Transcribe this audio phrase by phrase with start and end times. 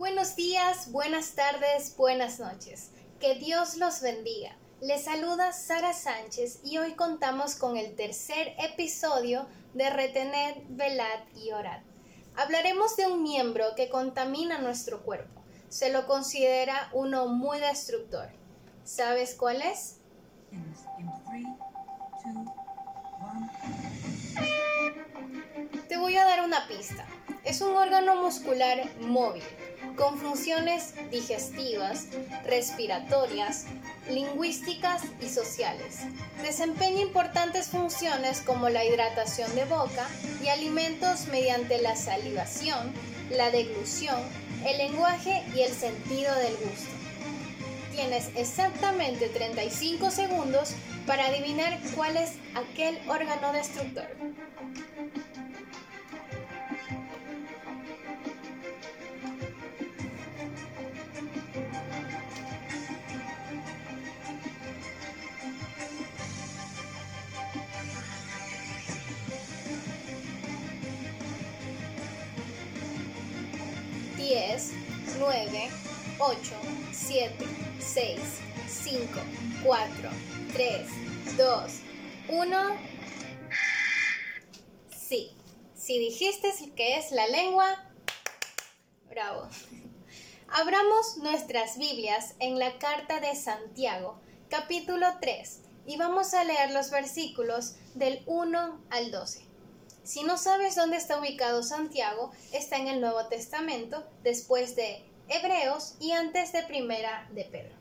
[0.00, 2.88] Buenos días, buenas tardes, buenas noches.
[3.20, 4.56] Que Dios los bendiga.
[4.80, 11.52] Les saluda Sara Sánchez y hoy contamos con el tercer episodio de Retener, Velad y
[11.52, 11.82] Orad.
[12.34, 15.42] Hablaremos de un miembro que contamina nuestro cuerpo.
[15.68, 18.30] Se lo considera uno muy destructor.
[18.84, 19.98] ¿Sabes cuál es?
[25.90, 27.06] Te voy a dar una pista.
[27.44, 29.42] Es un órgano muscular móvil,
[30.00, 32.06] con funciones digestivas,
[32.46, 33.66] respiratorias,
[34.08, 35.98] lingüísticas y sociales.
[36.40, 40.08] Desempeña importantes funciones como la hidratación de boca
[40.42, 42.94] y alimentos mediante la salivación,
[43.30, 44.18] la deglución,
[44.66, 46.90] el lenguaje y el sentido del gusto.
[47.94, 50.72] Tienes exactamente 35 segundos
[51.06, 54.06] para adivinar cuál es aquel órgano destructor.
[75.20, 75.68] 9,
[76.18, 76.38] 8,
[76.92, 77.34] 7,
[77.78, 78.20] 6,
[78.66, 79.20] 5,
[79.62, 80.10] 4,
[80.54, 80.88] 3,
[81.36, 81.72] 2,
[82.30, 82.58] 1.
[84.96, 85.36] Sí,
[85.74, 87.66] si dijiste que es la lengua,
[89.10, 89.46] bravo.
[90.48, 96.90] Abramos nuestras Biblias en la carta de Santiago, capítulo 3, y vamos a leer los
[96.90, 99.49] versículos del 1 al 12.
[100.02, 105.94] Si no sabes dónde está ubicado Santiago, está en el Nuevo Testamento, después de Hebreos
[106.00, 107.74] y antes de Primera de Pedro.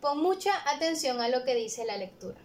[0.00, 2.38] Pon mucha atención a lo que dice la lectura.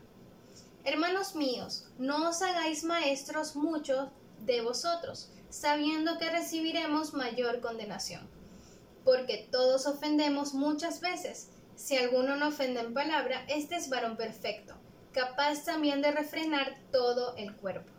[0.86, 4.10] Hermanos míos, no os hagáis maestros muchos
[4.46, 8.28] de vosotros, sabiendo que recibiremos mayor condenación.
[9.04, 11.50] Porque todos ofendemos muchas veces.
[11.76, 14.76] Si alguno no ofende en palabra, este es varón perfecto,
[15.14, 17.99] capaz también de refrenar todo el cuerpo.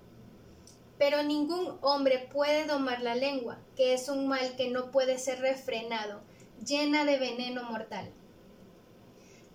[1.01, 5.39] pero ningún hombre puede domar la lengua, que es un mal que no puede ser
[5.39, 6.21] refrenado,
[6.63, 8.11] llena de veneno mortal.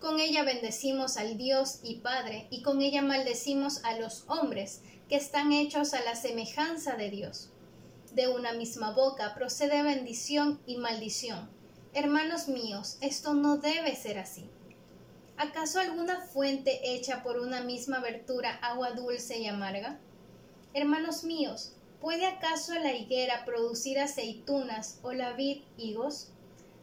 [0.01, 5.15] Con ella bendecimos al Dios y Padre, y con ella maldecimos a los hombres, que
[5.15, 7.51] están hechos a la semejanza de Dios.
[8.11, 11.49] De una misma boca procede bendición y maldición.
[11.95, 14.51] Hermanos míos, esto no debe ser así.
[15.37, 20.01] ¿Acaso alguna fuente hecha por una misma abertura agua dulce y amarga?
[20.77, 21.73] Hermanos míos,
[22.03, 26.33] ¿puede acaso la higuera producir aceitunas o la vid higos?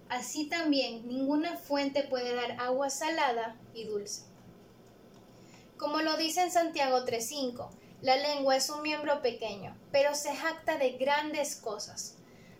[0.10, 4.24] Así también ninguna fuente puede dar agua salada y dulce.
[5.78, 7.70] Como lo dice en Santiago 3.5,
[8.02, 12.16] la lengua es un miembro pequeño, pero se jacta de grandes cosas.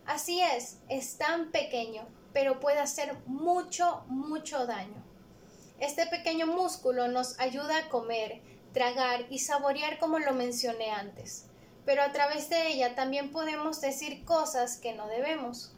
[0.06, 5.04] Así es, es tan pequeño, pero puede hacer mucho, mucho daño.
[5.80, 11.46] Este pequeño músculo nos ayuda a comer, tragar y saborear como lo mencioné antes,
[11.86, 15.74] pero a través de ella también podemos decir cosas que no debemos.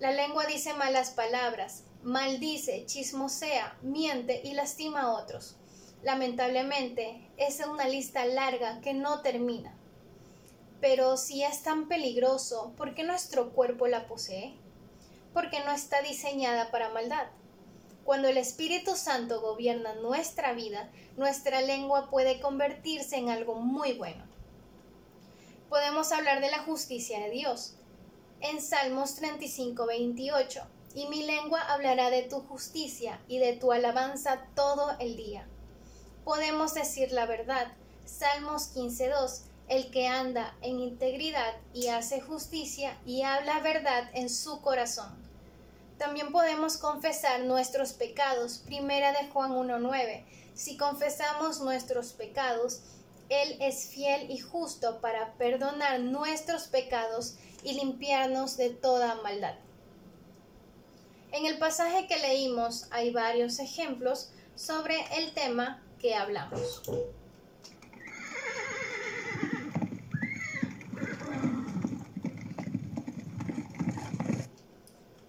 [0.00, 5.56] La lengua dice malas palabras, maldice, chismosea, miente y lastima a otros.
[6.02, 9.74] Lamentablemente, es una lista larga que no termina.
[10.80, 14.54] Pero si es tan peligroso, ¿por qué nuestro cuerpo la posee?
[15.32, 17.26] Porque no está diseñada para maldad.
[18.04, 24.24] Cuando el Espíritu Santo gobierna nuestra vida, nuestra lengua puede convertirse en algo muy bueno.
[25.70, 27.76] Podemos hablar de la justicia de Dios.
[28.40, 30.60] En Salmos 35, 28,
[30.94, 35.48] y mi lengua hablará de tu justicia y de tu alabanza todo el día.
[36.24, 37.72] Podemos decir la verdad.
[38.04, 44.28] Salmos 15, 2, el que anda en integridad y hace justicia y habla verdad en
[44.28, 45.24] su corazón
[45.98, 48.58] También podemos confesar nuestros pecados.
[48.58, 50.24] Primera de Juan 1.9.
[50.54, 52.80] Si confesamos nuestros pecados,
[53.28, 59.54] Él es fiel y justo para perdonar nuestros pecados y limpiarnos de toda maldad.
[61.32, 66.82] En el pasaje que leímos hay varios ejemplos sobre el tema que hablamos.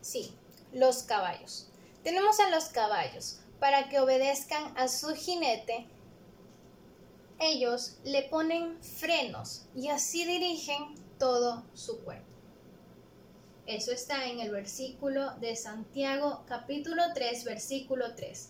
[0.01, 0.35] Sí,
[0.75, 1.69] los caballos.
[2.04, 5.88] Tenemos a los caballos para que obedezcan a su jinete.
[7.39, 12.27] Ellos le ponen frenos y así dirigen todo su cuerpo.
[13.66, 18.50] Eso está en el versículo de Santiago capítulo 3 versículo 3.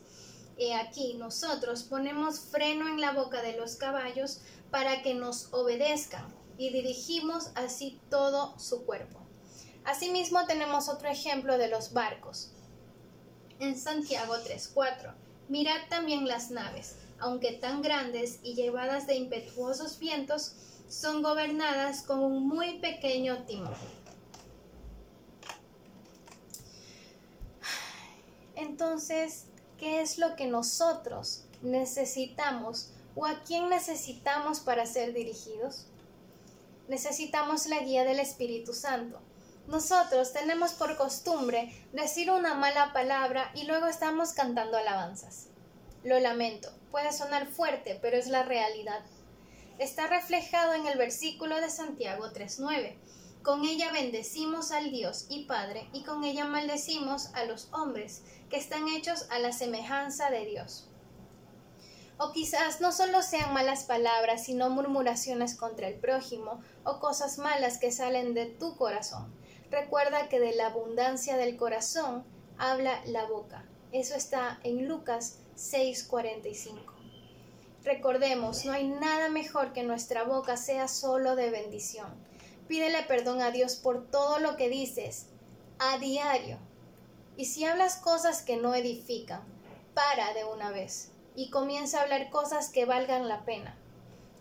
[0.58, 4.42] He aquí nosotros ponemos freno en la boca de los caballos
[4.72, 9.25] para que nos obedezcan y dirigimos así todo su cuerpo.
[9.86, 12.52] Asimismo tenemos otro ejemplo de los barcos.
[13.60, 15.14] En Santiago 3:4,
[15.48, 20.54] mirad también las naves, aunque tan grandes y llevadas de impetuosos vientos,
[20.90, 23.74] son gobernadas con un muy pequeño timón
[28.56, 29.46] Entonces,
[29.78, 35.88] ¿qué es lo que nosotros necesitamos o a quién necesitamos para ser dirigidos?
[36.88, 39.20] Necesitamos la guía del Espíritu Santo.
[39.68, 45.48] Nosotros tenemos por costumbre decir una mala palabra y luego estamos cantando alabanzas.
[46.04, 49.02] Lo lamento, puede sonar fuerte, pero es la realidad.
[49.80, 52.96] Está reflejado en el versículo de Santiago 3.9
[53.46, 58.58] con ella bendecimos al Dios y Padre, y con ella maldecimos a los hombres, que
[58.58, 60.90] están hechos a la semejanza de Dios.
[62.18, 67.78] O quizás no solo sean malas palabras, sino murmuraciones contra el prójimo, o cosas malas
[67.78, 69.32] que salen de tu corazón.
[69.72, 72.24] Recuerda que de la abundancia del corazón
[72.58, 73.66] habla la boca.
[73.92, 76.94] Eso está en Lucas 6:45.
[77.84, 82.26] Recordemos, no hay nada mejor que nuestra boca sea solo de bendición
[82.68, 85.28] Pídele perdón a Dios por todo lo que dices
[85.78, 86.58] a diario.
[87.38, 89.44] Y si hablas cosas que no edifican,
[89.94, 93.78] para de una vez y comienza a hablar cosas que valgan la pena.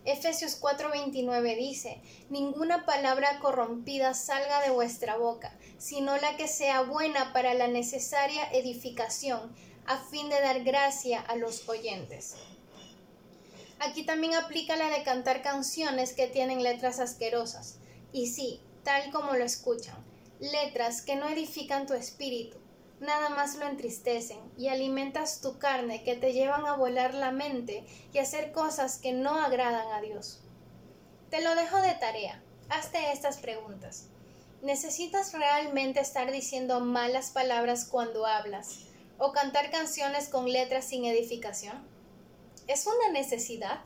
[0.05, 7.33] Efesios 4:29 dice, Ninguna palabra corrompida salga de vuestra boca, sino la que sea buena
[7.33, 9.55] para la necesaria edificación,
[9.87, 12.35] a fin de dar gracia a los oyentes.
[13.79, 17.77] Aquí también aplica la de cantar canciones que tienen letras asquerosas.
[18.13, 19.97] Y sí, tal como lo escuchan,
[20.39, 22.57] letras que no edifican tu espíritu,
[23.05, 27.85] nada más lo entristecen y alimentas tu carne que te llevan a volar la mente
[28.11, 30.41] y hacer cosas que no agradan a Dios.
[31.29, 32.41] Te lo dejo de tarea.
[32.69, 34.07] Hazte estas preguntas.
[34.61, 38.85] ¿Necesitas realmente estar diciendo malas palabras cuando hablas
[39.17, 41.87] o cantar canciones con letras sin edificación?
[42.67, 43.81] ¿Es una necesidad?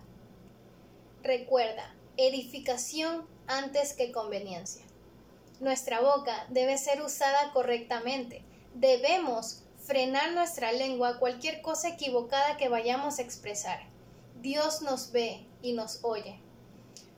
[1.21, 4.85] Recuerda, edificación antes que conveniencia.
[5.59, 8.45] Nuestra boca debe ser usada correctamente.
[8.79, 13.81] Debemos frenar nuestra lengua a cualquier cosa equivocada que vayamos a expresar.
[14.41, 16.39] Dios nos ve y nos oye.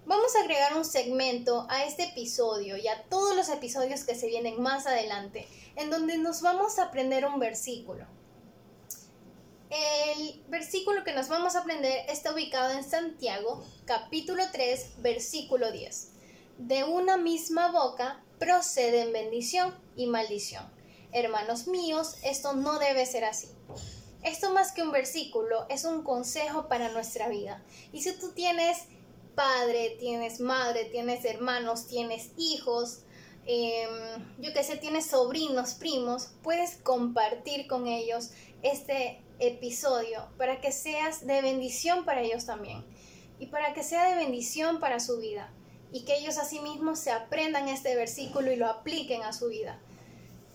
[0.08, 4.26] Vamos a agregar un segmento a este episodio y a todos los episodios que se
[4.26, 8.08] vienen más adelante, en donde nos vamos a aprender un versículo.
[9.70, 16.08] El versículo que nos vamos a aprender está ubicado en Santiago, capítulo 3, versículo 10
[16.58, 20.81] de una misma boca proceden bendición y maldición.
[21.14, 23.50] Hermanos míos, esto no debe ser así.
[24.24, 27.64] Esto más que un versículo es un consejo para nuestra vida.
[27.92, 28.86] Y si tú tienes
[29.36, 33.00] padre, tienes madre, tienes hermanos, tienes hijos,
[33.46, 33.90] em,
[34.40, 38.30] yo que sé, tienes sobrinos, primos, puedes compartir con ellos
[38.62, 42.86] este episodio para que seas de bendición para ellos también
[43.40, 45.52] y para que sea de bendición para su vida
[45.92, 49.82] y que ellos asimismo se aprendan este versículo y lo apliquen a su vida.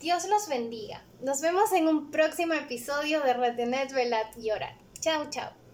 [0.01, 1.03] Dios los bendiga.
[1.21, 4.77] Nos vemos en un próximo episodio de Retener, Velar y Orar.
[5.01, 5.66] Chao, chao.